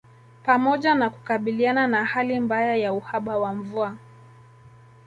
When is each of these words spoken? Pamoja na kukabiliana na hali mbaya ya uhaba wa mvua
Pamoja 0.45 0.95
na 0.95 1.09
kukabiliana 1.09 1.87
na 1.87 2.05
hali 2.05 2.39
mbaya 2.39 2.75
ya 2.75 2.93
uhaba 2.93 3.37
wa 3.39 3.53
mvua 3.53 3.97